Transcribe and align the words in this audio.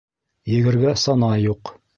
Егергә 0.53 0.95
сана 1.05 1.33
юҡ. 1.45 1.77